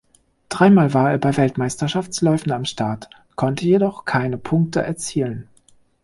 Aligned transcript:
Dreimal 0.49 0.95
war 0.95 1.11
er 1.11 1.19
bei 1.19 1.37
Weltmeisterschaftsläufen 1.37 2.51
am 2.53 2.65
Start, 2.65 3.07
konnte 3.35 3.65
jedoch 3.65 4.03
keine 4.03 4.39
Punkte 4.39 4.81
erzielen. 4.81 5.47